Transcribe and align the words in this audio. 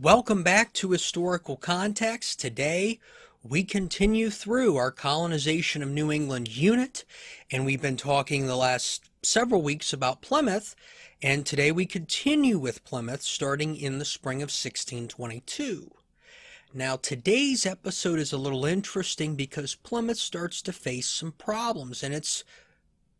Welcome 0.00 0.44
back 0.44 0.72
to 0.74 0.92
Historical 0.92 1.56
Context. 1.56 2.38
Today, 2.38 3.00
we 3.42 3.64
continue 3.64 4.30
through 4.30 4.76
our 4.76 4.92
colonization 4.92 5.82
of 5.82 5.88
New 5.88 6.12
England 6.12 6.56
unit, 6.56 7.04
and 7.50 7.66
we've 7.66 7.82
been 7.82 7.96
talking 7.96 8.46
the 8.46 8.54
last 8.54 9.10
several 9.24 9.60
weeks 9.60 9.92
about 9.92 10.22
Plymouth, 10.22 10.76
and 11.20 11.44
today 11.44 11.72
we 11.72 11.84
continue 11.84 12.60
with 12.60 12.84
Plymouth 12.84 13.22
starting 13.22 13.74
in 13.74 13.98
the 13.98 14.04
spring 14.04 14.36
of 14.36 14.50
1622. 14.50 15.90
Now, 16.72 16.94
today's 16.94 17.66
episode 17.66 18.20
is 18.20 18.32
a 18.32 18.38
little 18.38 18.64
interesting 18.64 19.34
because 19.34 19.74
Plymouth 19.74 20.18
starts 20.18 20.62
to 20.62 20.72
face 20.72 21.08
some 21.08 21.32
problems, 21.32 22.04
and 22.04 22.14
it's 22.14 22.44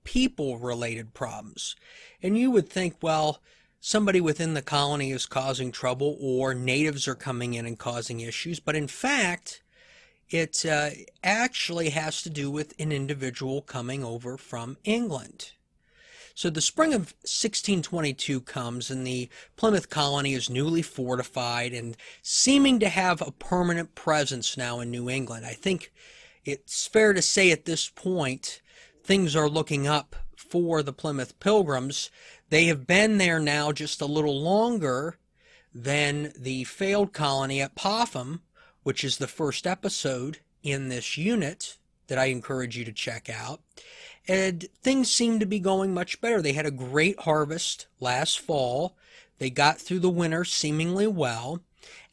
people 0.05 0.59
related 0.59 1.13
problems. 1.13 1.75
And 2.23 2.39
you 2.39 2.53
would 2.53 2.71
think, 2.71 2.99
well, 3.03 3.41
somebody 3.81 4.21
within 4.21 4.55
the 4.55 4.63
colony 4.63 5.13
is 5.13 5.27
causing 5.27 5.73
trouble 5.73 6.17
or 6.21 6.55
natives 6.55 7.07
are 7.07 7.15
coming 7.15 7.55
in 7.55 7.67
and 7.67 7.79
causing 7.79 8.21
issues. 8.21 8.61
But 8.61 8.77
in 8.77 8.89
fact, 8.89 9.63
it 10.31 10.65
uh, 10.67 10.91
actually 11.23 11.91
has 11.91 12.23
to 12.23 12.31
do 12.31 12.51
with 12.51 12.75
an 12.79 12.93
individual 12.93 13.63
coming 13.63 14.05
over 14.05 14.37
from 14.37 14.77
England. 14.85 15.53
So 16.35 16.51
the 16.51 16.61
spring 16.61 16.95
of 16.95 17.15
1622 17.23 18.43
comes 18.43 18.91
and 18.91 19.05
the 19.05 19.29
Plymouth 19.57 19.91
colony 19.91 20.35
is 20.35 20.49
newly 20.49 20.83
fortified 20.83 21.73
and 21.73 21.97
seeming 22.23 22.79
to 22.79 22.89
have 22.89 23.21
a 23.21 23.33
permanent 23.33 23.97
presence 23.97 24.57
now 24.57 24.79
in 24.79 24.91
New 24.91 25.11
England. 25.11 25.47
I 25.47 25.55
think 25.55 25.93
it's 26.45 26.87
fair 26.87 27.13
to 27.13 27.23
say 27.23 27.51
at 27.51 27.65
this 27.65 27.89
point 27.89 28.61
things 29.03 29.35
are 29.35 29.49
looking 29.49 29.89
up 29.89 30.15
for 30.39 30.83
the 30.83 30.93
Plymouth 30.93 31.39
Pilgrims. 31.41 32.11
They 32.49 32.67
have 32.67 32.87
been 32.87 33.19
there 33.19 33.41
now 33.41 33.73
just 33.73 34.01
a 34.01 34.07
little 34.07 34.41
longer 34.41 35.19
than 35.75 36.33
the 36.39 36.65
failed 36.65 37.13
colony 37.13 37.61
at 37.61 37.75
Popham, 37.75 38.43
which 38.83 39.05
is 39.05 39.19
the 39.19 39.27
first 39.27 39.67
episode 39.67 40.39
in 40.63 40.89
this 40.89 41.19
unit 41.19 41.77
that 42.07 42.19
I 42.19 42.27
encourage 42.27 42.77
you 42.77 42.85
to 42.85 42.93
check 42.93 43.29
out. 43.29 43.61
And 44.27 44.67
things 44.83 45.11
seem 45.11 45.41
to 45.41 45.47
be 45.47 45.59
going 45.59 45.93
much 45.93 46.21
better. 46.21 46.41
They 46.41 46.53
had 46.53 46.67
a 46.67 46.71
great 46.71 47.21
harvest 47.21 47.87
last 48.01 48.39
fall. 48.39 48.97
They 49.39 49.51
got 49.51 49.79
through 49.79 50.01
the 50.01 50.09
winter 50.09 50.45
seemingly 50.45 51.07
well, 51.07 51.63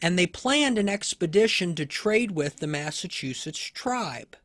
and 0.02 0.18
they 0.18 0.28
planned 0.28 0.78
an 0.78 0.90
expedition 0.90 1.76
to 1.76 1.86
trade 1.86 2.32
with 2.32 2.58
the 2.58 2.68
Massachusetts 2.68 3.60
tribe. 3.60 4.36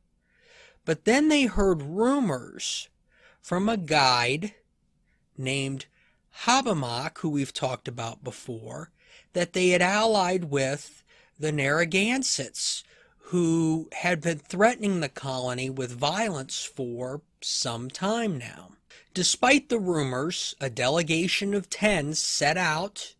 But 0.84 1.04
then 1.04 1.28
they 1.28 1.44
heard 1.44 1.82
rumors 1.82 2.88
from 3.40 3.68
a 3.68 3.76
guide 3.76 4.54
named 5.36 5.86
Hobbamock, 6.44 7.18
who 7.18 7.30
we've 7.30 7.52
talked 7.52 7.88
about 7.88 8.22
before, 8.22 8.90
that 9.32 9.52
they 9.52 9.70
had 9.70 9.82
allied 9.82 10.44
with 10.44 11.02
the 11.38 11.52
Narragansetts, 11.52 12.84
who 13.24 13.88
had 13.92 14.20
been 14.20 14.38
threatening 14.38 15.00
the 15.00 15.08
colony 15.08 15.70
with 15.70 15.90
violence 15.92 16.64
for 16.64 17.22
some 17.40 17.88
time 17.88 18.36
now. 18.36 18.72
Despite 19.14 19.68
the 19.68 19.78
rumors, 19.78 20.54
a 20.60 20.70
delegation 20.70 21.54
of 21.54 21.70
10 21.70 22.14
set 22.14 22.56
out 22.56 23.14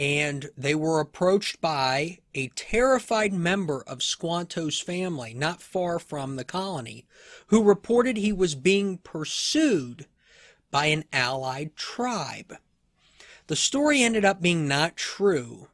and 0.00 0.48
they 0.56 0.74
were 0.74 0.98
approached 0.98 1.60
by 1.60 2.18
a 2.34 2.48
terrified 2.48 3.34
member 3.34 3.82
of 3.82 4.02
Squanto's 4.02 4.80
family, 4.80 5.34
not 5.34 5.60
far 5.60 5.98
from 5.98 6.36
the 6.36 6.44
colony, 6.44 7.04
who 7.48 7.62
reported 7.62 8.16
he 8.16 8.32
was 8.32 8.54
being 8.54 8.96
pursued 8.96 10.06
by 10.70 10.86
an 10.86 11.04
allied 11.12 11.76
tribe. 11.76 12.56
The 13.48 13.56
story 13.56 14.02
ended 14.02 14.24
up 14.24 14.40
being 14.40 14.66
not 14.66 14.96
true, 14.96 15.68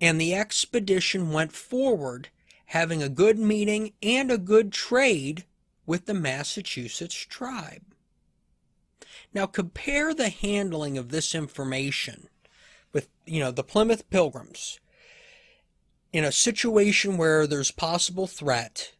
and 0.00 0.18
the 0.18 0.34
expedition 0.34 1.30
went 1.30 1.52
forward 1.52 2.30
having 2.66 3.02
a 3.02 3.08
good 3.10 3.38
meeting 3.38 3.92
and 4.02 4.30
a 4.30 4.38
good 4.38 4.72
trade 4.72 5.44
with 5.84 6.06
the 6.06 6.14
Massachusetts 6.14 7.26
tribe. 7.28 7.82
Now 9.34 9.44
compare 9.44 10.14
the 10.14 10.30
handling 10.30 10.96
of 10.96 11.10
this 11.10 11.34
information 11.34 12.28
with, 12.92 13.08
you 13.26 13.40
know, 13.40 13.50
the 13.50 13.64
Plymouth 13.64 14.08
Pilgrims 14.10 14.78
in 16.12 16.24
a 16.24 16.32
situation 16.32 17.16
where 17.16 17.46
there's 17.46 17.70
possible 17.70 18.26
threat 18.26 18.92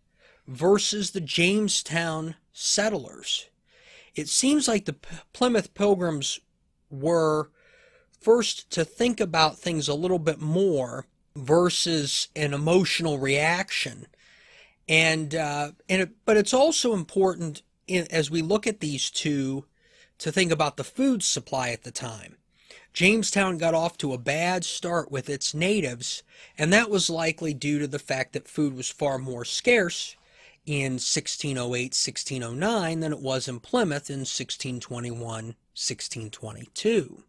versus 0.47 1.10
the 1.10 1.20
Jamestown 1.20 2.36
settlers. 2.52 3.47
It 4.14 4.28
seems 4.28 4.69
like 4.69 4.84
the 4.84 4.94
P- 4.94 5.16
Plymouth 5.32 5.75
Pilgrims 5.75 6.41
were 6.91 7.50
first 8.20 8.70
to 8.70 8.84
think 8.84 9.20
about 9.20 9.58
things 9.58 9.88
a 9.88 9.94
little 9.94 10.19
bit 10.19 10.41
more 10.41 11.06
versus 11.34 12.28
an 12.36 12.52
emotional 12.52 13.19
reaction. 13.19 14.06
And 14.88 15.34
uh, 15.34 15.72
and 15.88 16.02
it, 16.02 16.10
but 16.25 16.36
it's 16.36 16.52
also 16.54 16.92
important 16.92 17.62
in, 17.86 18.06
as 18.10 18.31
we 18.31 18.42
look 18.42 18.66
at 18.66 18.81
these 18.81 19.10
two 19.10 19.64
to 20.19 20.31
think 20.31 20.52
about 20.52 20.76
the 20.76 20.84
food 20.84 21.22
supply 21.22 21.70
at 21.70 21.84
the 21.84 21.91
time. 21.91 22.36
Jamestown 22.92 23.56
got 23.56 23.75
off 23.75 23.97
to 23.98 24.12
a 24.12 24.19
bad 24.19 24.64
start 24.64 25.10
with 25.10 25.30
its 25.30 25.54
natives, 25.54 26.22
and 26.58 26.72
that 26.72 26.91
was 26.91 27.08
likely 27.08 27.54
due 27.54 27.78
to 27.78 27.86
the 27.86 27.98
fact 27.98 28.32
that 28.34 28.48
food 28.48 28.75
was 28.75 28.91
far 28.91 29.19
more 29.19 29.44
scarce 29.44 30.16
in 30.66 30.92
1608 30.92 31.94
1609 31.94 33.00
than 33.00 33.12
it 33.12 33.20
was 33.20 33.48
in 33.48 33.60
Plymouth 33.60 34.10
in 34.10 34.20
1621 34.20 35.56
1622. 35.75 37.25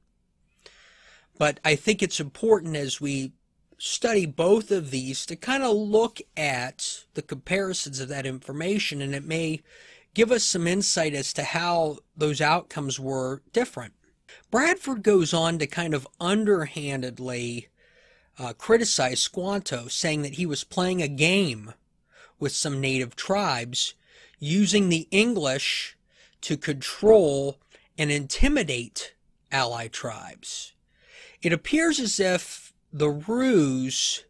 But 1.37 1.59
I 1.63 1.75
think 1.75 2.03
it's 2.03 2.19
important 2.19 2.75
as 2.75 3.01
we 3.01 3.31
study 3.77 4.25
both 4.25 4.69
of 4.69 4.91
these 4.91 5.25
to 5.25 5.35
kind 5.35 5.63
of 5.63 5.75
look 5.75 6.21
at 6.37 7.05
the 7.15 7.21
comparisons 7.21 7.99
of 7.99 8.09
that 8.09 8.25
information, 8.25 9.01
and 9.01 9.15
it 9.15 9.25
may 9.25 9.61
give 10.13 10.31
us 10.31 10.43
some 10.43 10.67
insight 10.67 11.13
as 11.13 11.33
to 11.33 11.43
how 11.43 11.97
those 12.15 12.41
outcomes 12.41 12.99
were 12.99 13.41
different. 13.51 13.93
Bradford 14.51 15.03
goes 15.03 15.33
on 15.33 15.59
to 15.59 15.67
kind 15.67 15.93
of 15.93 16.07
underhandedly 16.19 17.69
uh, 18.39 18.53
criticize 18.53 19.19
Squanto, 19.19 19.87
saying 19.87 20.21
that 20.23 20.33
he 20.33 20.45
was 20.45 20.63
playing 20.63 21.01
a 21.01 21.07
game 21.07 21.73
with 22.39 22.51
some 22.51 22.81
native 22.81 23.15
tribes, 23.15 23.93
using 24.39 24.89
the 24.89 25.07
English 25.11 25.97
to 26.41 26.57
control 26.57 27.59
and 27.97 28.11
intimidate 28.11 29.13
allied 29.51 29.93
tribes. 29.93 30.73
It 31.41 31.53
appears 31.53 31.99
as 31.99 32.19
if 32.19 32.73
the 32.91 33.09
ruse 33.09 34.25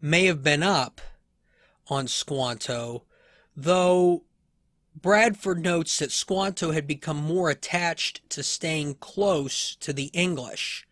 may 0.00 0.26
have 0.26 0.42
been 0.42 0.62
up 0.62 1.00
on 1.88 2.08
Squanto, 2.08 3.04
though 3.56 4.24
Bradford 4.94 5.60
notes 5.62 5.98
that 5.98 6.12
Squanto 6.12 6.70
had 6.70 6.86
become 6.86 7.16
more 7.16 7.50
attached 7.50 8.28
to 8.30 8.42
staying 8.42 8.94
close 8.96 9.76
to 9.76 9.92
the 9.92 10.10
English. 10.12 10.86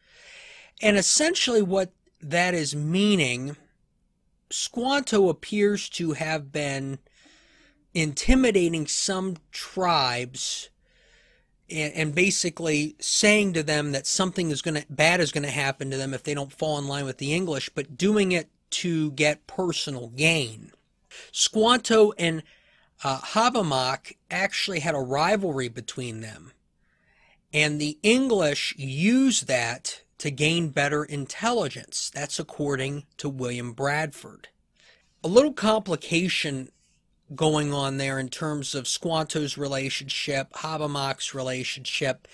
And 0.81 0.97
essentially, 0.97 1.63
what 1.63 1.93
that 2.21 2.55
is 2.55 2.75
meaning, 2.75 3.57
Squanto 4.51 5.29
appears 5.29 5.89
to 5.91 6.13
have 6.13 6.53
been 6.53 6.99
intimidating 7.95 8.87
some 8.87 9.37
tribes 9.51 10.71
and, 11.71 11.93
and 11.95 12.15
basically 12.15 12.97
saying 13.01 13.53
to 13.53 13.63
them 13.63 13.93
that 13.93 14.07
something 14.07 14.51
is 14.51 14.63
going 14.63 14.81
to 14.81 14.87
bad 14.91 15.21
is 15.21 15.33
going 15.33 15.45
to 15.45 15.51
happen 15.51 15.91
to 15.91 15.97
them 15.97 16.13
if 16.13 16.23
they 16.23 16.35
don't 16.35 16.53
fall 16.53 16.79
in 16.79 16.89
line 16.89 17.05
with 17.05 17.19
the 17.19 17.33
English, 17.33 17.71
but 17.75 17.97
doing 17.97 18.33
it 18.33 18.49
to 18.71 19.13
get 19.13 19.47
personal 19.47 20.09
gain. 20.09 20.73
Squanto 21.31 22.13
and 22.19 22.43
uh, 23.05 23.21
actually 24.31 24.81
had 24.81 24.95
a 24.95 24.99
rivalry 24.99 25.69
between 25.69 26.21
them. 26.21 26.53
And 27.53 27.81
the 27.81 27.99
English 28.03 28.75
used 28.77 29.47
that 29.47 30.03
to 30.19 30.31
gain 30.31 30.69
better 30.69 31.05
intelligence. 31.05 32.11
That's 32.15 32.39
according 32.39 33.05
to 33.19 33.29
William 33.29 33.73
Bradford. 33.73 34.49
A 35.25 35.29
little 35.29 35.53
complication 35.53 36.71
going 37.35 37.73
on 37.73 37.97
there 37.97 38.19
in 38.19 38.29
terms 38.29 38.75
of 38.75 38.87
Squanto's 38.87 39.59
relationship, 39.59 40.53
Hobbamock's 40.53 41.35
relationship. 41.35 42.29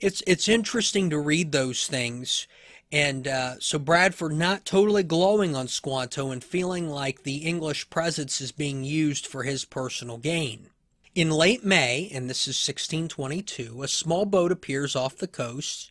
It's 0.00 0.22
it's 0.26 0.48
interesting 0.48 1.10
to 1.10 1.18
read 1.18 1.52
those 1.52 1.86
things 1.86 2.46
and 2.92 3.26
uh, 3.26 3.58
so 3.58 3.78
Bradford 3.78 4.32
not 4.32 4.64
totally 4.64 5.02
glowing 5.02 5.56
on 5.56 5.68
Squanto 5.68 6.30
and 6.30 6.42
feeling 6.42 6.88
like 6.88 7.22
the 7.22 7.38
English 7.38 7.90
presence 7.90 8.40
is 8.40 8.52
being 8.52 8.84
used 8.84 9.26
for 9.26 9.42
his 9.42 9.64
personal 9.64 10.18
gain. 10.18 10.70
In 11.14 11.30
late 11.30 11.64
May, 11.64 12.10
and 12.12 12.28
this 12.28 12.42
is 12.42 12.56
1622, 12.56 13.82
a 13.82 13.88
small 13.88 14.26
boat 14.26 14.52
appears 14.52 14.94
off 14.94 15.16
the 15.16 15.26
coast, 15.26 15.90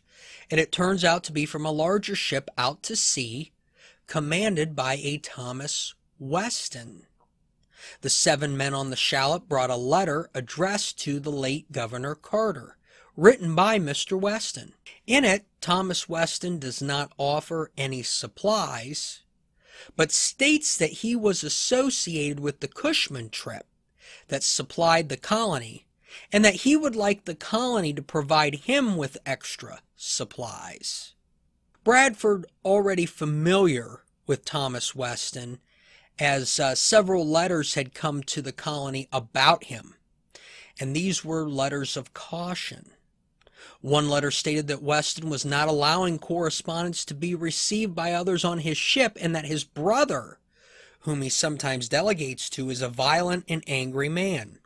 and 0.50 0.60
it 0.60 0.72
turns 0.72 1.04
out 1.04 1.24
to 1.24 1.32
be 1.32 1.44
from 1.44 1.66
a 1.66 1.72
larger 1.72 2.14
ship 2.14 2.48
out 2.56 2.82
to 2.84 2.96
sea, 2.96 3.52
commanded 4.06 4.76
by 4.76 4.94
a 5.02 5.18
Thomas 5.18 5.94
Weston. 6.18 7.06
The 8.00 8.10
seven 8.10 8.56
men 8.56 8.72
on 8.72 8.90
the 8.90 8.96
shallop 8.96 9.48
brought 9.48 9.70
a 9.70 9.76
letter 9.76 10.30
addressed 10.32 10.98
to 11.00 11.20
the 11.20 11.32
late 11.32 11.72
Governor 11.72 12.14
Carver, 12.14 12.76
written 13.16 13.54
by 13.54 13.78
Mr. 13.78 14.18
Weston. 14.18 14.74
In 15.06 15.24
it, 15.24 15.46
Thomas 15.60 16.08
Weston 16.08 16.58
does 16.58 16.82
not 16.82 17.12
offer 17.16 17.70
any 17.76 18.02
supplies, 18.02 19.20
but 19.94 20.10
states 20.10 20.76
that 20.76 20.90
he 20.90 21.14
was 21.14 21.44
associated 21.44 22.40
with 22.40 22.60
the 22.60 22.68
Cushman 22.68 23.30
trip 23.30 23.66
that 24.28 24.42
supplied 24.42 25.08
the 25.08 25.16
colony, 25.16 25.86
and 26.32 26.44
that 26.44 26.62
he 26.62 26.76
would 26.76 26.96
like 26.96 27.24
the 27.24 27.34
colony 27.34 27.92
to 27.92 28.02
provide 28.02 28.54
him 28.54 28.96
with 28.96 29.18
extra 29.24 29.80
supplies. 29.96 31.14
Bradford, 31.84 32.46
already 32.64 33.06
familiar 33.06 34.02
with 34.26 34.44
Thomas 34.44 34.94
Weston, 34.94 35.60
as 36.18 36.58
uh, 36.58 36.74
several 36.74 37.26
letters 37.26 37.74
had 37.74 37.94
come 37.94 38.22
to 38.24 38.42
the 38.42 38.52
colony 38.52 39.08
about 39.12 39.64
him, 39.64 39.94
and 40.80 40.96
these 40.96 41.24
were 41.24 41.48
letters 41.48 41.96
of 41.96 42.14
caution. 42.14 42.90
One 43.80 44.08
letter 44.08 44.30
stated 44.30 44.66
that 44.68 44.82
Weston 44.82 45.28
was 45.28 45.44
not 45.44 45.68
allowing 45.68 46.18
correspondence 46.18 47.04
to 47.04 47.14
be 47.14 47.34
received 47.34 47.94
by 47.94 48.12
others 48.12 48.44
on 48.44 48.58
his 48.58 48.76
ship, 48.76 49.16
and 49.20 49.34
that 49.34 49.46
his 49.46 49.64
brother, 49.64 50.38
whom 51.00 51.22
he 51.22 51.28
sometimes 51.28 51.88
delegates 51.88 52.50
to, 52.50 52.70
is 52.70 52.82
a 52.82 52.88
violent 52.88 53.44
and 53.48 53.64
angry 53.66 54.08
man. 54.08 54.58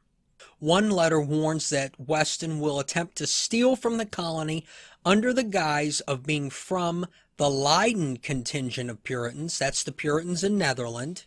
One 0.58 0.90
letter 0.90 1.20
warns 1.20 1.70
that 1.70 1.98
Weston 1.98 2.60
will 2.60 2.78
attempt 2.78 3.16
to 3.16 3.26
steal 3.26 3.76
from 3.76 3.96
the 3.96 4.06
colony 4.06 4.66
under 5.04 5.32
the 5.32 5.42
guise 5.42 6.00
of 6.00 6.26
being 6.26 6.50
from 6.50 7.06
the 7.38 7.48
Leiden 7.48 8.18
contingent 8.18 8.90
of 8.90 9.02
Puritans, 9.02 9.58
that's 9.58 9.82
the 9.82 9.92
Puritans 9.92 10.44
in 10.44 10.58
Netherland, 10.58 11.24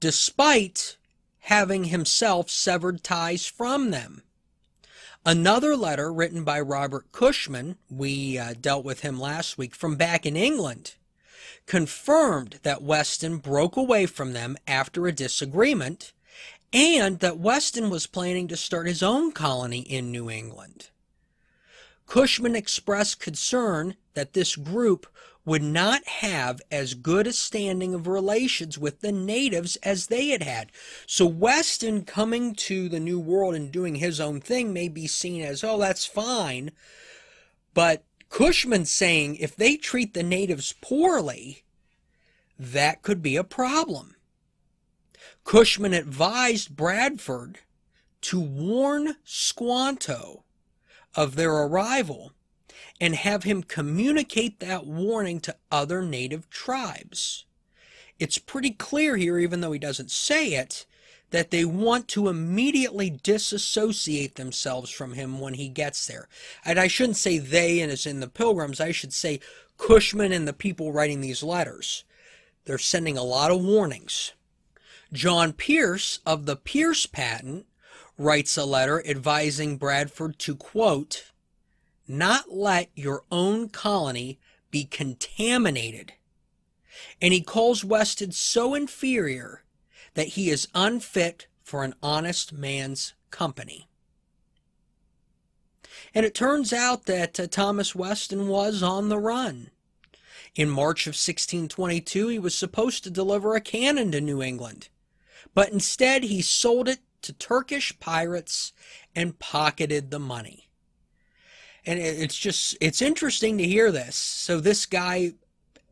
despite 0.00 0.98
having 1.38 1.84
himself 1.84 2.50
severed 2.50 3.02
ties 3.02 3.46
from 3.46 3.90
them. 3.90 4.22
Another 5.28 5.76
letter 5.76 6.10
written 6.10 6.42
by 6.42 6.58
Robert 6.58 7.12
Cushman, 7.12 7.76
we 7.90 8.38
uh, 8.38 8.54
dealt 8.58 8.82
with 8.82 9.00
him 9.00 9.20
last 9.20 9.58
week, 9.58 9.74
from 9.74 9.94
back 9.94 10.24
in 10.24 10.38
England, 10.38 10.94
confirmed 11.66 12.60
that 12.62 12.80
Weston 12.80 13.36
broke 13.36 13.76
away 13.76 14.06
from 14.06 14.32
them 14.32 14.56
after 14.66 15.06
a 15.06 15.12
disagreement 15.12 16.14
and 16.72 17.18
that 17.18 17.36
Weston 17.36 17.90
was 17.90 18.06
planning 18.06 18.48
to 18.48 18.56
start 18.56 18.86
his 18.86 19.02
own 19.02 19.30
colony 19.32 19.80
in 19.80 20.10
New 20.10 20.30
England. 20.30 20.88
Cushman 22.06 22.56
expressed 22.56 23.20
concern 23.20 23.96
that 24.14 24.32
this 24.32 24.56
group 24.56 25.06
would 25.48 25.62
not 25.62 26.06
have 26.06 26.60
as 26.70 26.92
good 26.92 27.26
a 27.26 27.32
standing 27.32 27.94
of 27.94 28.06
relations 28.06 28.76
with 28.76 29.00
the 29.00 29.10
natives 29.10 29.76
as 29.76 30.08
they 30.08 30.28
had 30.28 30.42
had. 30.42 30.70
So 31.06 31.24
Weston 31.24 32.04
coming 32.04 32.54
to 32.56 32.90
the 32.90 33.00
New 33.00 33.18
World 33.18 33.54
and 33.54 33.72
doing 33.72 33.94
his 33.94 34.20
own 34.20 34.42
thing 34.42 34.74
may 34.74 34.88
be 34.88 35.06
seen 35.06 35.40
as, 35.42 35.64
oh, 35.64 35.78
that's 35.78 36.04
fine. 36.04 36.70
But 37.72 38.04
Cushman 38.28 38.84
saying 38.84 39.36
if 39.36 39.56
they 39.56 39.78
treat 39.78 40.12
the 40.12 40.22
natives 40.22 40.74
poorly, 40.82 41.64
that 42.58 43.00
could 43.00 43.22
be 43.22 43.36
a 43.36 43.42
problem. 43.42 44.16
Cushman 45.44 45.94
advised 45.94 46.76
Bradford 46.76 47.60
to 48.20 48.38
warn 48.38 49.16
Squanto 49.24 50.44
of 51.14 51.36
their 51.36 51.54
arrival 51.54 52.32
and 53.00 53.14
have 53.14 53.44
him 53.44 53.62
communicate 53.62 54.60
that 54.60 54.86
warning 54.86 55.40
to 55.40 55.56
other 55.70 56.02
native 56.02 56.48
tribes. 56.50 57.44
It's 58.18 58.38
pretty 58.38 58.70
clear 58.70 59.16
here, 59.16 59.38
even 59.38 59.60
though 59.60 59.72
he 59.72 59.78
doesn't 59.78 60.10
say 60.10 60.54
it, 60.54 60.86
that 61.30 61.50
they 61.50 61.64
want 61.64 62.08
to 62.08 62.28
immediately 62.28 63.10
disassociate 63.10 64.36
themselves 64.36 64.90
from 64.90 65.12
him 65.12 65.38
when 65.38 65.54
he 65.54 65.68
gets 65.68 66.06
there. 66.06 66.28
And 66.64 66.78
I 66.80 66.88
shouldn't 66.88 67.18
say 67.18 67.38
they 67.38 67.80
and 67.80 67.92
as 67.92 68.06
in 68.06 68.20
the 68.20 68.28
pilgrims, 68.28 68.80
I 68.80 68.92
should 68.92 69.12
say 69.12 69.40
Cushman 69.76 70.32
and 70.32 70.48
the 70.48 70.52
people 70.52 70.92
writing 70.92 71.20
these 71.20 71.42
letters. 71.42 72.04
They're 72.64 72.78
sending 72.78 73.16
a 73.16 73.22
lot 73.22 73.50
of 73.50 73.62
warnings. 73.62 74.32
John 75.12 75.52
Pierce 75.52 76.18
of 76.26 76.46
the 76.46 76.56
Pierce 76.56 77.06
patent 77.06 77.66
writes 78.18 78.56
a 78.56 78.64
letter 78.64 79.06
advising 79.06 79.76
Bradford 79.76 80.38
to 80.40 80.56
quote, 80.56 81.30
not 82.08 82.50
let 82.50 82.90
your 82.94 83.24
own 83.30 83.68
colony 83.68 84.38
be 84.70 84.84
contaminated. 84.84 86.14
And 87.20 87.32
he 87.32 87.42
calls 87.42 87.84
Weston 87.84 88.32
so 88.32 88.74
inferior 88.74 89.62
that 90.14 90.28
he 90.28 90.50
is 90.50 90.68
unfit 90.74 91.46
for 91.62 91.84
an 91.84 91.94
honest 92.02 92.52
man's 92.52 93.14
company. 93.30 93.88
And 96.14 96.24
it 96.24 96.34
turns 96.34 96.72
out 96.72 97.04
that 97.04 97.38
uh, 97.38 97.46
Thomas 97.46 97.94
Weston 97.94 98.48
was 98.48 98.82
on 98.82 99.08
the 99.08 99.18
run. 99.18 99.70
In 100.54 100.70
March 100.70 101.06
of 101.06 101.10
1622, 101.10 102.28
he 102.28 102.38
was 102.38 102.54
supposed 102.54 103.04
to 103.04 103.10
deliver 103.10 103.54
a 103.54 103.60
cannon 103.60 104.10
to 104.12 104.20
New 104.20 104.42
England, 104.42 104.88
but 105.54 105.70
instead 105.70 106.24
he 106.24 106.40
sold 106.40 106.88
it 106.88 107.00
to 107.22 107.32
Turkish 107.32 107.98
pirates 108.00 108.72
and 109.14 109.38
pocketed 109.38 110.10
the 110.10 110.18
money 110.18 110.67
and 111.86 111.98
it's 111.98 112.36
just 112.36 112.76
it's 112.80 113.02
interesting 113.02 113.58
to 113.58 113.64
hear 113.64 113.90
this. 113.90 114.16
So 114.16 114.60
this 114.60 114.86
guy 114.86 115.32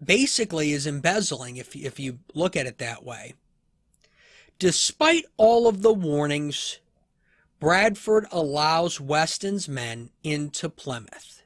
basically 0.02 0.72
is 0.72 0.86
embezzling 0.86 1.56
if 1.56 1.74
if 1.74 1.98
you 1.98 2.18
look 2.34 2.56
at 2.56 2.66
it 2.66 2.78
that 2.78 3.04
way. 3.04 3.34
Despite 4.58 5.24
all 5.36 5.68
of 5.68 5.82
the 5.82 5.92
warnings, 5.92 6.80
Bradford 7.60 8.26
allows 8.32 9.00
Weston's 9.00 9.68
men 9.68 10.10
into 10.22 10.68
Plymouth, 10.68 11.42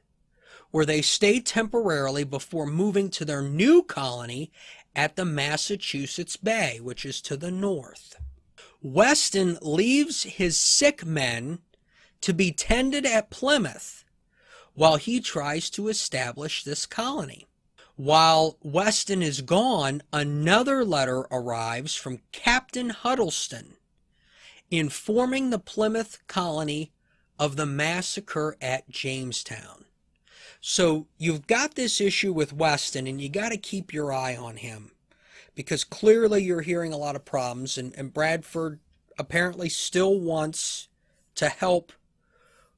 where 0.71 0.85
they 0.85 1.01
stay 1.01 1.39
temporarily 1.39 2.23
before 2.23 2.65
moving 2.65 3.09
to 3.11 3.25
their 3.25 3.41
new 3.41 3.83
colony 3.83 4.51
at 4.95 5.15
the 5.15 5.25
Massachusetts 5.25 6.37
Bay, 6.37 6.79
which 6.81 7.05
is 7.05 7.21
to 7.21 7.37
the 7.37 7.51
north. 7.51 8.15
Weston 8.81 9.57
leaves 9.61 10.23
his 10.23 10.57
sick 10.57 11.05
men 11.05 11.59
to 12.21 12.33
be 12.33 12.51
tended 12.51 13.05
at 13.05 13.29
Plymouth 13.29 14.00
while 14.81 14.95
he 14.95 15.19
tries 15.19 15.69
to 15.69 15.89
establish 15.89 16.63
this 16.63 16.87
colony. 16.87 17.45
While 17.97 18.57
Weston 18.63 19.21
is 19.21 19.41
gone, 19.41 20.01
another 20.11 20.83
letter 20.83 21.27
arrives 21.29 21.93
from 21.93 22.21
Captain 22.31 22.89
Huddleston 22.89 23.75
informing 24.71 25.51
the 25.51 25.59
Plymouth 25.59 26.23
colony 26.25 26.91
of 27.37 27.57
the 27.57 27.65
massacre 27.67 28.57
at 28.59 28.89
Jamestown. 28.89 29.85
So 30.61 31.05
you've 31.19 31.45
got 31.45 31.75
this 31.75 32.01
issue 32.01 32.33
with 32.33 32.51
Weston, 32.51 33.05
and 33.05 33.21
you 33.21 33.29
got 33.29 33.49
to 33.49 33.57
keep 33.57 33.93
your 33.93 34.11
eye 34.11 34.35
on 34.35 34.57
him 34.57 34.93
because 35.53 35.83
clearly 35.83 36.43
you're 36.43 36.61
hearing 36.61 36.91
a 36.91 36.97
lot 36.97 37.15
of 37.15 37.23
problems, 37.23 37.77
and, 37.77 37.93
and 37.95 38.11
Bradford 38.11 38.79
apparently 39.19 39.69
still 39.69 40.19
wants 40.19 40.87
to 41.35 41.49
help 41.49 41.91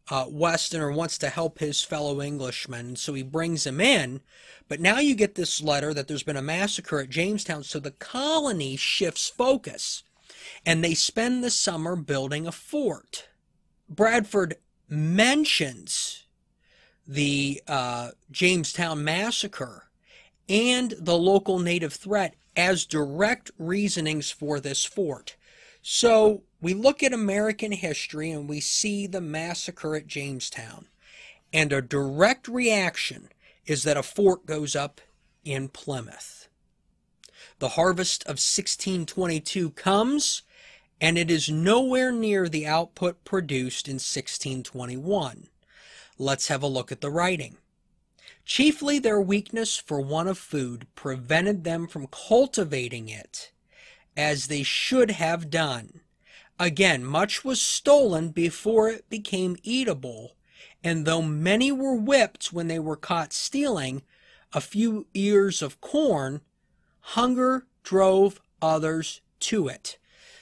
uh, 0.10 0.26
Westerner 0.28 0.92
wants 0.92 1.18
to 1.20 1.30
help 1.30 1.60
his 1.60 1.84
fellow 1.84 2.20
Englishmen, 2.20 2.96
so 2.96 3.14
he 3.14 3.24
brings 3.24 3.66
him 3.66 3.80
in. 3.80 4.22
But 4.68 4.80
now 4.80 5.00
you 5.00 5.16
get 5.16 5.36
this 5.36 5.62
letter 5.62 5.94
that 5.94 6.08
there's 6.08 6.24
been 6.24 6.38
a 6.38 6.42
massacre 6.42 7.00
at 7.00 7.10
Jamestown, 7.10 7.64
so 7.64 7.80
the 7.80 7.92
colony 7.92 8.76
shifts 8.76 9.30
focus, 9.30 10.04
and 10.66 10.84
they 10.84 10.94
spend 10.94 11.44
the 11.44 11.52
summer 11.52 11.96
building 11.96 12.46
a 12.46 12.52
fort. 12.52 13.30
Bradford 13.90 14.56
mentions 14.90 16.26
the 17.08 17.62
uh, 17.68 18.12
Jamestown 18.32 19.04
massacre 19.04 19.90
and 20.50 20.94
the 21.00 21.18
local 21.18 21.60
native 21.60 21.94
threat 21.94 22.36
as 22.56 22.86
direct 22.86 23.52
reasonings 23.58 24.32
for 24.32 24.60
this 24.60 24.86
fort. 24.86 25.36
So 25.82 26.44
we 26.64 26.74
look 26.74 27.04
at 27.04 27.12
American 27.12 27.74
history 27.74 28.32
and 28.32 28.48
we 28.48 28.62
see 28.62 29.06
the 29.06 29.20
massacre 29.20 29.98
at 29.98 30.08
Jamestown, 30.08 30.88
and 31.52 31.74
a 31.74 31.82
direct 31.82 32.48
reaction 32.48 33.28
is 33.66 33.84
that 33.84 33.98
a 33.98 34.04
fort 34.04 34.46
goes 34.46 34.74
up 34.74 35.02
in 35.44 35.68
Plymouth. 35.68 36.48
The 37.60 37.70
harvest 37.70 38.24
of 38.24 38.40
1622 38.40 39.72
comes, 39.72 40.44
and 41.02 41.18
it 41.18 41.30
is 41.30 41.50
nowhere 41.50 42.14
near 42.14 42.48
the 42.48 42.66
output 42.66 43.26
produced 43.26 43.90
in 43.90 43.96
1621. 43.96 45.50
Let's 46.18 46.48
have 46.48 46.64
a 46.64 46.68
look 46.68 46.94
at 46.94 47.02
the 47.02 47.12
writing. 47.12 47.58
Chiefly 48.46 49.00
their 49.00 49.20
weakness 49.20 49.76
for 49.76 50.00
want 50.00 50.30
of 50.30 50.38
food 50.38 50.88
prevented 50.96 51.66
them 51.66 51.88
from 51.88 52.08
cultivating 52.08 53.10
it 53.10 53.52
as 54.16 54.48
they 54.48 54.64
should 54.64 55.12
have 55.12 55.50
done. 55.50 56.00
Again, 56.60 57.04
much 57.04 57.44
was 57.44 57.62
stolen 57.62 58.30
before 58.30 58.90
it 58.90 59.10
became 59.10 59.58
eatable, 59.64 60.36
and 60.84 61.06
though 61.06 61.22
many 61.22 61.72
were 61.72 61.96
whipped 61.96 62.54
when 62.54 62.68
they 62.68 62.80
were 62.80 62.96
caught 62.96 63.34
stealing 63.34 64.04
a 64.54 64.62
few 64.62 65.08
ears 65.14 65.62
of 65.62 65.82
corn, 65.82 66.42
hunger 67.00 67.66
drove 67.84 68.40
others 68.62 69.22
to 69.40 69.68
it. 69.68 69.98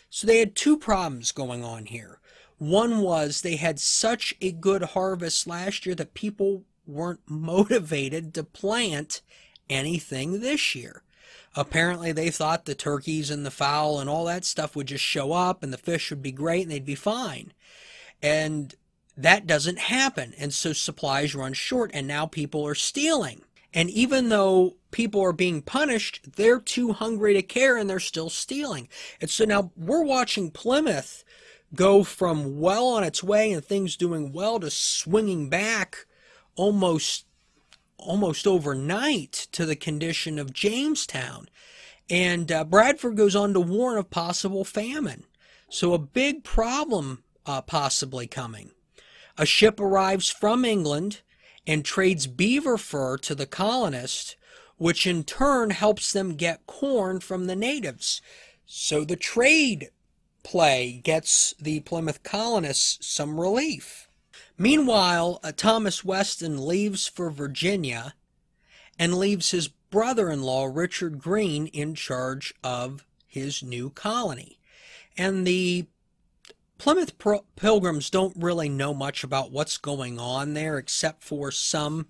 So 0.09 0.27
they 0.27 0.39
had 0.39 0.55
two 0.55 0.77
problems 0.77 1.31
going 1.31 1.63
on 1.63 1.85
here. 1.85 2.19
One 2.57 2.99
was 2.99 3.41
they 3.41 3.55
had 3.55 3.79
such 3.79 4.35
a 4.41 4.51
good 4.51 4.83
harvest 4.83 5.47
last 5.47 5.85
year 5.85 5.95
that 5.95 6.13
people 6.13 6.63
weren't 6.85 7.21
motivated 7.27 8.33
to 8.33 8.43
plant 8.43 9.21
anything 9.69 10.41
this 10.41 10.75
year. 10.75 11.03
Apparently, 11.55 12.11
they 12.11 12.29
thought 12.29 12.65
the 12.65 12.75
turkeys 12.75 13.29
and 13.29 13.45
the 13.45 13.51
fowl 13.51 13.99
and 13.99 14.09
all 14.09 14.25
that 14.25 14.45
stuff 14.45 14.75
would 14.75 14.87
just 14.87 15.03
show 15.03 15.33
up 15.33 15.63
and 15.63 15.73
the 15.73 15.77
fish 15.77 16.09
would 16.09 16.21
be 16.21 16.31
great 16.31 16.63
and 16.63 16.71
they'd 16.71 16.85
be 16.85 16.95
fine. 16.95 17.53
And 18.21 18.73
that 19.17 19.47
doesn't 19.47 19.79
happen. 19.79 20.33
And 20.37 20.53
so 20.53 20.73
supplies 20.73 21.35
run 21.35 21.53
short, 21.53 21.91
and 21.93 22.07
now 22.07 22.25
people 22.25 22.65
are 22.65 22.75
stealing. 22.75 23.41
And 23.73 23.89
even 23.89 24.29
though 24.29 24.75
people 24.91 25.21
are 25.21 25.33
being 25.33 25.61
punished, 25.61 26.35
they're 26.35 26.59
too 26.59 26.93
hungry 26.93 27.33
to 27.33 27.41
care 27.41 27.77
and 27.77 27.89
they're 27.89 27.99
still 27.99 28.29
stealing. 28.29 28.89
And 29.21 29.29
so 29.29 29.45
now 29.45 29.71
we're 29.77 30.03
watching 30.03 30.51
Plymouth 30.51 31.23
go 31.73 32.03
from 32.03 32.59
well 32.59 32.87
on 32.87 33.03
its 33.03 33.23
way 33.23 33.51
and 33.51 33.63
things 33.63 33.95
doing 33.95 34.33
well 34.33 34.59
to 34.59 34.69
swinging 34.69 35.49
back 35.49 36.05
almost 36.55 37.25
almost 38.01 38.47
overnight 38.47 39.47
to 39.51 39.65
the 39.65 39.75
condition 39.75 40.37
of 40.37 40.53
Jamestown. 40.53 41.47
And 42.09 42.51
uh, 42.51 42.63
Bradford 42.65 43.15
goes 43.15 43.35
on 43.35 43.53
to 43.53 43.59
warn 43.59 43.97
of 43.97 44.09
possible 44.09 44.65
famine. 44.65 45.23
So 45.69 45.93
a 45.93 45.99
big 45.99 46.43
problem 46.43 47.23
uh, 47.45 47.61
possibly 47.61 48.27
coming. 48.27 48.71
A 49.37 49.45
ship 49.45 49.79
arrives 49.79 50.29
from 50.29 50.65
England 50.65 51.21
and 51.65 51.85
trades 51.85 52.27
beaver 52.27 52.77
fur 52.77 53.17
to 53.17 53.35
the 53.35 53.45
colonists, 53.45 54.35
which 54.77 55.07
in 55.07 55.23
turn 55.23 55.69
helps 55.69 56.11
them 56.11 56.35
get 56.35 56.65
corn 56.65 57.19
from 57.19 57.45
the 57.45 57.55
natives. 57.55 58.21
So 58.65 59.05
the 59.05 59.15
trade 59.15 59.89
play 60.43 61.01
gets 61.03 61.53
the 61.59 61.81
Plymouth 61.81 62.23
colonists 62.23 63.05
some 63.05 63.39
relief. 63.39 64.09
Meanwhile, 64.61 65.39
uh, 65.43 65.53
Thomas 65.57 66.05
Weston 66.05 66.67
leaves 66.67 67.07
for 67.07 67.31
Virginia 67.31 68.13
and 68.99 69.17
leaves 69.17 69.49
his 69.49 69.67
brother 69.67 70.29
in 70.29 70.43
law, 70.43 70.65
Richard 70.65 71.17
Green, 71.17 71.65
in 71.65 71.95
charge 71.95 72.53
of 72.63 73.03
his 73.25 73.63
new 73.63 73.89
colony. 73.89 74.59
And 75.17 75.47
the 75.47 75.87
Plymouth 76.77 77.13
Pilgrims 77.55 78.11
don't 78.11 78.37
really 78.37 78.69
know 78.69 78.93
much 78.93 79.23
about 79.23 79.51
what's 79.51 79.77
going 79.77 80.19
on 80.19 80.53
there 80.53 80.77
except 80.77 81.23
for 81.23 81.49
some 81.49 82.05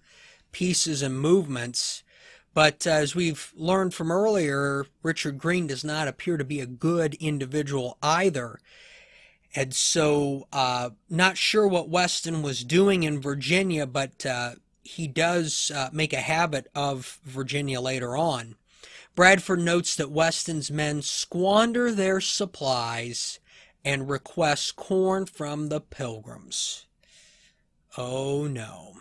pieces 0.51 1.01
and 1.01 1.17
movements. 1.17 2.03
But 2.53 2.86
uh, 2.86 2.89
as 2.89 3.15
we've 3.15 3.53
learned 3.55 3.93
from 3.93 4.12
earlier, 4.12 4.88
Richard 5.03 5.38
Green 5.38 5.67
does 5.67 5.86
not 5.86 6.10
appear 6.10 6.36
to 6.36 6.43
be 6.43 6.60
a 6.60 6.65
good 6.65 7.13
individual 7.13 7.98
either. 8.03 8.60
And 9.53 9.74
so, 9.74 10.48
uh, 10.53 10.91
not 11.10 11.38
sure 11.38 11.67
what 11.67 11.89
Weston 11.89 12.41
was 12.41 12.63
doing 12.63 13.03
in 13.03 13.22
Virginia, 13.22 13.86
but 13.86 14.25
uh, 14.25 14.51
he 14.81 15.08
does 15.08 15.72
uh, 15.75 15.89
make 15.91 16.13
a 16.13 16.22
habit 16.22 16.67
of 16.74 17.20
Virginia 17.24 17.81
later 17.81 18.15
on. 18.15 18.55
Bradford 19.13 19.60
notes 19.60 19.96
that 19.98 20.10
Weston's 20.10 20.72
men 20.72 21.01
squander 21.01 21.91
their 21.91 22.22
supplies 22.22 23.39
and 23.84 24.10
request 24.10 24.75
corn 24.75 25.25
from 25.25 25.67
the 25.67 25.81
pilgrims. 25.81 26.86
Oh 27.98 28.48
no. 28.48 28.93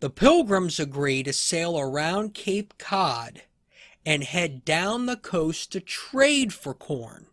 The 0.00 0.10
pilgrims 0.10 0.78
agree 0.78 1.22
to 1.22 1.32
sail 1.32 1.78
around 1.78 2.34
Cape 2.34 2.74
Cod 2.78 3.42
and 4.04 4.22
head 4.22 4.64
down 4.64 5.06
the 5.06 5.16
coast 5.16 5.72
to 5.72 5.80
trade 5.80 6.52
for 6.52 6.74
corn, 6.74 7.26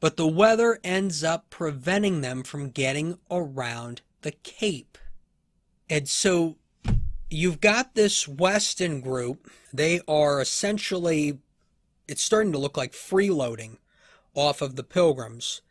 but 0.00 0.16
the 0.16 0.26
weather 0.26 0.78
ends 0.84 1.24
up 1.24 1.48
preventing 1.50 2.20
them 2.20 2.42
from 2.42 2.70
getting 2.70 3.18
around 3.30 4.02
the 4.22 4.32
Cape. 4.32 4.98
And 5.88 6.08
so 6.08 6.56
you've 7.30 7.60
got 7.60 7.94
this 7.94 8.28
Weston 8.28 9.00
group. 9.00 9.50
They 9.72 10.00
are 10.06 10.40
essentially, 10.40 11.38
it's 12.08 12.22
starting 12.22 12.52
to 12.52 12.58
look 12.58 12.76
like 12.76 12.92
freeloading 12.92 13.78
off 14.34 14.60
of 14.60 14.76
the 14.76 14.84
pilgrims. 14.84 15.62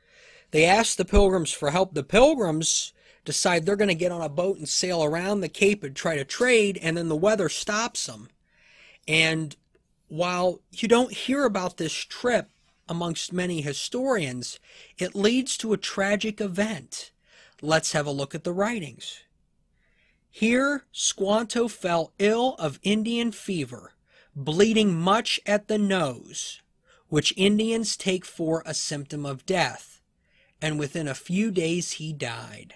They 0.52 0.66
ask 0.66 0.96
the 0.96 1.06
pilgrims 1.06 1.52
for 1.52 1.72
help. 1.72 1.94
The 1.94 2.04
pilgrims 2.04 2.94
decide 3.26 3.66
they're 3.66 3.76
going 3.76 3.90
to 3.90 3.96
get 3.96 4.12
on 4.12 4.22
a 4.22 4.30
boat 4.30 4.58
and 4.58 4.70
sail 4.70 5.04
around 5.04 5.42
the 5.42 5.50
Cape 5.50 5.84
and 5.84 5.96
try 5.96 6.16
to 6.16 6.24
trade, 6.24 6.80
and 6.82 6.96
then 6.96 7.10
the 7.10 7.16
weather 7.16 7.50
stops 7.50 8.06
them. 8.06 8.30
And 9.08 9.56
while 10.08 10.62
you 10.72 10.88
don't 10.88 11.12
hear 11.12 11.44
about 11.44 11.78
this 11.78 11.94
trip 11.94 12.50
amongst 12.88 13.34
many 13.34 13.62
historians, 13.62 14.60
it 14.98 15.16
leads 15.16 15.58
to 15.58 15.74
a 15.74 15.78
tragic 15.78 16.40
event. 16.40 17.12
Let's 17.62 17.94
have 17.94 18.06
a 18.06 18.12
look 18.12 18.36
at 18.36 18.44
the 18.44 18.54
writings. 18.54 19.24
Here, 20.30 20.86
Squanto 20.92 21.68
fell 21.68 22.14
ill 22.20 22.56
of 22.56 22.80
Indian 22.84 23.32
fever, 23.32 23.94
bleeding 24.36 24.94
much 24.94 25.40
at 25.46 25.68
the 25.68 25.78
nose 25.78 26.62
which 27.08 27.34
Indians 27.38 27.96
take 27.96 28.26
for 28.26 28.64
a 28.66 28.74
symptom 28.74 29.26
of 29.26 29.46
death, 29.46 30.02
and 30.62 30.80
within 30.80 31.08
a 31.08 31.14
few 31.16 31.52
days 31.52 31.94
he 31.94 32.12
died. 32.12 32.76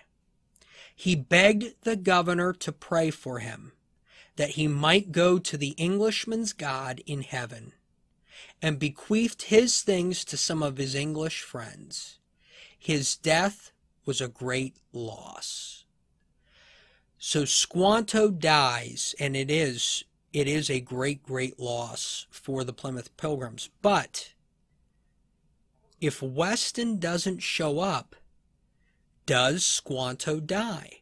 He 0.95 1.15
begged 1.15 1.75
the 1.83 1.95
governor 1.95 2.53
to 2.53 2.71
pray 2.71 3.09
for 3.09 3.39
him, 3.39 3.73
that 4.35 4.51
he 4.51 4.67
might 4.67 5.11
go 5.11 5.39
to 5.39 5.57
the 5.57 5.71
Englishman's 5.71 6.53
God 6.53 7.01
in 7.05 7.21
heaven, 7.21 7.73
and 8.61 8.79
bequeathed 8.79 9.43
his 9.43 9.81
things 9.81 10.25
to 10.25 10.37
some 10.37 10.61
of 10.61 10.77
his 10.77 10.95
English 10.95 11.41
friends. 11.41 12.19
His 12.77 13.15
death 13.15 13.71
was 14.05 14.21
a 14.21 14.27
great 14.27 14.77
loss. 14.91 15.85
So 17.17 17.45
Squanto 17.45 18.31
dies, 18.31 19.13
and 19.19 19.35
it 19.35 19.51
is 19.51 20.05
it 20.31 20.47
is 20.47 20.69
a 20.69 20.79
great, 20.79 21.23
great 21.23 21.59
loss 21.59 22.27
for 22.29 22.63
the 22.63 22.73
Plymouth 22.73 23.15
Pilgrims. 23.17 23.69
But 23.81 24.33
if 25.99 26.21
Weston 26.21 26.99
doesn't 26.99 27.39
show 27.39 27.79
up, 27.79 28.15
does 29.25 29.65
Squanto 29.65 30.39
die? 30.39 31.01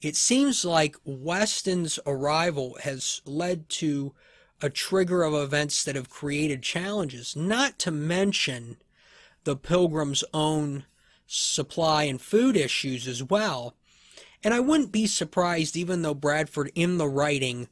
It 0.00 0.16
seems 0.16 0.64
like 0.64 0.96
Weston's 1.04 1.98
arrival 2.06 2.76
has 2.82 3.22
led 3.24 3.68
to 3.70 4.14
a 4.62 4.70
trigger 4.70 5.22
of 5.24 5.34
events 5.34 5.82
that 5.84 5.96
have 5.96 6.08
created 6.08 6.62
challenges, 6.62 7.34
not 7.34 7.78
to 7.80 7.90
mention 7.90 8.76
the 9.44 9.56
Pilgrims' 9.56 10.24
own 10.32 10.84
supply 11.26 12.04
and 12.04 12.20
food 12.20 12.56
issues 12.56 13.08
as 13.08 13.22
well. 13.22 13.74
And 14.44 14.54
I 14.54 14.60
wouldn't 14.60 14.92
be 14.92 15.06
surprised, 15.06 15.76
even 15.76 16.02
though 16.02 16.14
Bradford 16.14 16.70
in 16.74 16.98
the 16.98 17.08
writing 17.08 17.68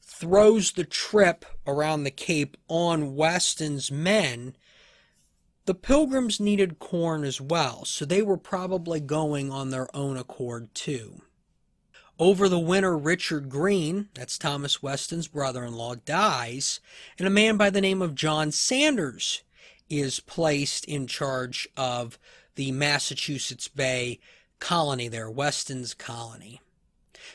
throws 0.00 0.72
the 0.72 0.84
trip 0.84 1.44
around 1.66 2.04
the 2.04 2.10
Cape 2.10 2.56
on 2.68 3.14
Weston's 3.14 3.90
men, 3.90 4.56
the 5.66 5.74
Pilgrims 5.74 6.40
needed 6.40 6.78
corn 6.78 7.22
as 7.24 7.40
well, 7.40 7.84
so 7.84 8.04
they 8.04 8.22
were 8.22 8.36
probably 8.36 8.98
going 8.98 9.52
on 9.52 9.70
their 9.70 9.94
own 9.94 10.16
accord 10.16 10.74
too. 10.74 11.22
Over 12.20 12.50
the 12.50 12.58
winter, 12.58 12.98
Richard 12.98 13.48
Green, 13.48 14.10
that's 14.12 14.36
Thomas 14.36 14.82
Weston's 14.82 15.26
brother 15.26 15.64
in 15.64 15.72
law, 15.72 15.94
dies, 15.94 16.78
and 17.18 17.26
a 17.26 17.30
man 17.30 17.56
by 17.56 17.70
the 17.70 17.80
name 17.80 18.02
of 18.02 18.14
John 18.14 18.52
Sanders 18.52 19.42
is 19.88 20.20
placed 20.20 20.84
in 20.84 21.06
charge 21.06 21.66
of 21.78 22.18
the 22.56 22.72
Massachusetts 22.72 23.68
Bay 23.68 24.20
colony 24.58 25.08
there, 25.08 25.30
Weston's 25.30 25.94
colony. 25.94 26.60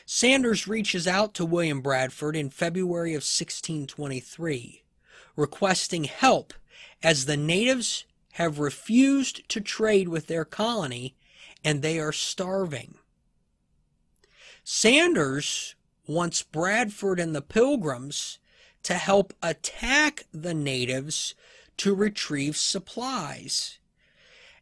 Sanders 0.04 0.68
reaches 0.68 1.08
out 1.08 1.34
to 1.34 1.44
William 1.44 1.80
Bradford 1.80 2.36
in 2.36 2.48
February 2.48 3.10
of 3.10 3.24
1623, 3.24 4.84
requesting 5.34 6.04
help 6.04 6.54
as 7.02 7.26
the 7.26 7.36
natives 7.36 8.04
have 8.34 8.60
refused 8.60 9.48
to 9.48 9.60
trade 9.60 10.06
with 10.06 10.28
their 10.28 10.44
colony 10.44 11.16
and 11.64 11.82
they 11.82 11.98
are 11.98 12.12
starving. 12.12 12.98
Sanders 14.68 15.76
wants 16.08 16.42
Bradford 16.42 17.20
and 17.20 17.36
the 17.36 17.40
Pilgrims 17.40 18.40
to 18.82 18.94
help 18.94 19.32
attack 19.40 20.24
the 20.32 20.54
natives 20.54 21.36
to 21.76 21.94
retrieve 21.94 22.56
supplies. 22.56 23.78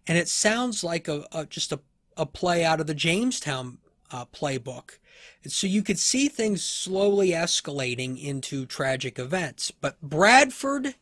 And 0.07 0.19
it 0.19 0.29
sounds 0.29 0.85
like 0.85 1.09
a, 1.09 1.25
a 1.33 1.47
just 1.47 1.73
a, 1.73 1.81
a 2.19 2.27
play 2.27 2.63
out 2.63 2.81
of 2.81 2.87
the 2.87 2.93
Jamestown 2.95 3.79
uh, 4.11 4.27
playbook. 4.27 4.99
So 5.47 5.67
you 5.67 5.83
could 5.83 5.99
see 5.99 6.29
things 6.29 6.63
slowly 6.63 7.31
escalating 7.31 8.23
into 8.23 8.67
tragic 8.67 9.19
events. 9.19 9.71
But 9.71 10.03
Bradford 10.03 10.97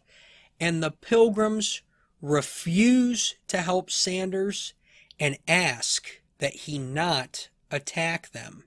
and 0.60 0.80
the 0.80 0.92
Pilgrims 0.92 1.82
refuse 2.20 3.34
to 3.48 3.62
help 3.62 3.90
Sanders 3.90 4.74
and 5.18 5.38
ask 5.48 6.06
that 6.38 6.54
he 6.54 6.78
not 6.78 7.48
attack 7.68 8.30
them. 8.30 8.62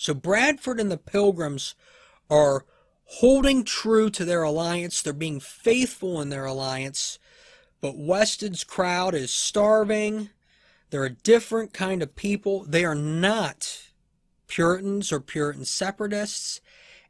So 0.00 0.14
Bradford 0.14 0.80
and 0.80 0.90
the 0.90 0.96
Pilgrims 0.96 1.74
are 2.30 2.64
holding 3.04 3.64
true 3.64 4.08
to 4.08 4.24
their 4.24 4.42
alliance. 4.42 5.02
They're 5.02 5.12
being 5.12 5.40
faithful 5.40 6.22
in 6.22 6.30
their 6.30 6.46
alliance. 6.46 7.18
But 7.82 7.98
Weston's 7.98 8.64
crowd 8.64 9.14
is 9.14 9.30
starving. 9.30 10.30
They're 10.88 11.04
a 11.04 11.10
different 11.10 11.74
kind 11.74 12.02
of 12.02 12.16
people. 12.16 12.64
They 12.64 12.82
are 12.82 12.94
not 12.94 13.90
Puritans 14.46 15.12
or 15.12 15.20
Puritan 15.20 15.66
separatists. 15.66 16.62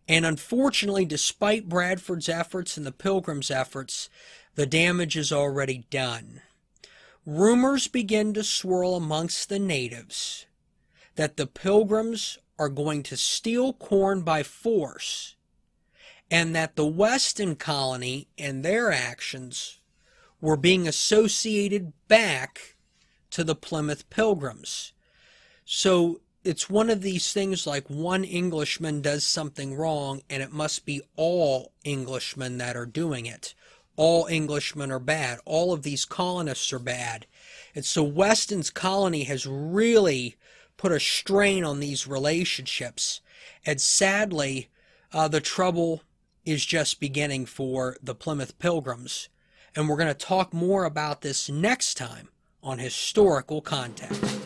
And 0.08 0.26
unfortunately, 0.26 1.04
despite 1.04 1.68
Bradford's 1.68 2.28
efforts 2.28 2.76
and 2.76 2.84
the 2.84 2.90
Pilgrims' 2.90 3.52
efforts, 3.52 4.10
the 4.56 4.66
damage 4.66 5.16
is 5.16 5.30
already 5.30 5.84
done. 5.90 6.42
Rumors 7.24 7.86
begin 7.86 8.34
to 8.34 8.42
swirl 8.42 8.96
amongst 8.96 9.48
the 9.48 9.60
natives 9.60 10.46
that 11.14 11.36
the 11.36 11.46
Pilgrims 11.46 12.38
are 12.60 12.68
going 12.68 13.02
to 13.02 13.16
steal 13.16 13.72
corn 13.72 14.20
by 14.20 14.42
force 14.42 15.34
and 16.30 16.54
that 16.54 16.76
the 16.76 16.86
Weston 16.86 17.56
colony 17.56 18.28
and 18.36 18.62
their 18.62 18.92
actions 18.92 19.80
were 20.42 20.58
being 20.58 20.86
associated 20.86 21.94
back 22.06 22.76
to 23.30 23.42
the 23.42 23.54
Plymouth 23.54 24.10
Pilgrims. 24.10 24.92
So 25.64 26.20
it's 26.44 26.68
one 26.68 26.90
of 26.90 27.00
these 27.00 27.32
things 27.32 27.66
like 27.66 27.88
one 27.88 28.24
Englishman 28.24 29.00
does 29.00 29.24
something 29.24 29.74
wrong 29.74 30.20
and 30.28 30.42
it 30.42 30.52
must 30.52 30.84
be 30.84 31.00
all 31.16 31.72
Englishmen 31.86 32.58
that 32.58 32.76
are 32.76 32.86
doing 32.86 33.24
it. 33.24 33.54
All 33.96 34.26
Englishmen 34.26 34.92
are 34.92 34.98
bad. 34.98 35.38
All 35.46 35.72
of 35.72 35.82
these 35.82 36.04
colonists 36.04 36.74
are 36.74 36.78
bad. 36.78 37.26
And 37.74 37.86
so 37.86 38.02
Weston's 38.02 38.68
colony 38.68 39.24
has 39.24 39.46
really 39.46 40.36
put 40.80 40.92
a 40.92 40.98
strain 40.98 41.62
on 41.62 41.78
these 41.78 42.06
relationships. 42.06 43.20
And 43.66 43.78
sadly, 43.78 44.70
uh, 45.12 45.28
the 45.28 45.42
trouble 45.42 46.00
is 46.46 46.64
just 46.64 47.00
beginning 47.00 47.44
for 47.44 47.98
the 48.02 48.14
Plymouth 48.14 48.58
Pilgrims. 48.58 49.28
And 49.76 49.90
we're 49.90 49.98
going 49.98 50.08
to 50.08 50.14
talk 50.14 50.54
more 50.54 50.84
about 50.86 51.20
this 51.20 51.50
next 51.50 51.98
time 51.98 52.30
on 52.62 52.78
Historical 52.78 53.60
Context. 53.60 54.39